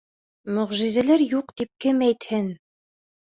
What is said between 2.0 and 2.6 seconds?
әйтһен!